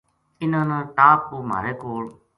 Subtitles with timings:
[0.41, 2.05] اِنھاں نا ٹاپ پو مھارے کول